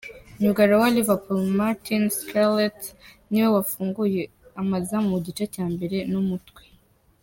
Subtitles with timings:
[0.39, 2.73] Myugariro wa Liverpool, Martin Skretel
[3.29, 4.21] niwe wafunguye
[4.61, 6.61] amazamu mu gice cya mbere n’umutwe.